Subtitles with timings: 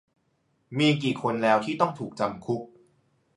[0.77, 2.61] มีกี่คนแล้วที่ต้องถูกจำคุก